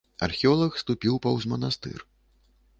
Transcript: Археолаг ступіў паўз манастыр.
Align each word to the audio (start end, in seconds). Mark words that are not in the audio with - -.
Археолаг 0.27 0.79
ступіў 0.83 1.21
паўз 1.27 1.47
манастыр. 1.55 1.99